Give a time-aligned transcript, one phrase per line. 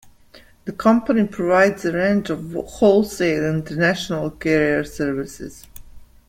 [0.65, 5.67] The company provides a range of wholesale international carrier services.